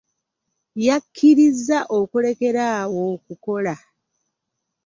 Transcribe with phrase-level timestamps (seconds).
[0.87, 3.75] Yakkirizza okulekera awo okukola.